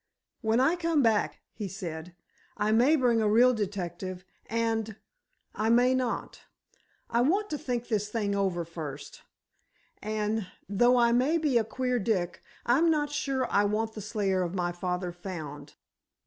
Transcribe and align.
"When 0.41 0.59
I 0.59 0.77
come 0.77 1.03
back," 1.03 1.41
he 1.53 1.67
said, 1.67 2.15
"I 2.57 2.71
may 2.71 2.95
bring 2.95 3.21
a 3.21 3.29
real 3.29 3.53
detective, 3.53 4.25
and—I 4.47 5.69
may 5.69 5.93
not. 5.93 6.41
I 7.11 7.21
want 7.21 7.51
to 7.51 7.57
think 7.59 7.87
this 7.87 8.09
thing 8.09 8.33
over 8.33 8.65
first—and, 8.65 10.47
though 10.67 10.97
I 10.97 11.11
may 11.11 11.37
be 11.37 11.59
a 11.59 11.63
queer 11.63 11.99
Dick, 11.99 12.41
I'm 12.65 12.89
not 12.89 13.11
sure 13.11 13.45
I 13.51 13.63
want 13.65 13.93
the 13.93 14.01
slayer 14.01 14.41
of 14.41 14.55
my 14.55 14.71
father 14.71 15.11
found." 15.11 15.75